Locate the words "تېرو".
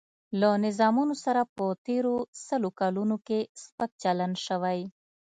1.87-2.15